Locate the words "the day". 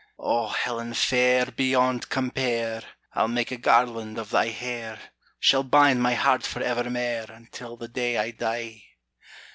7.77-8.17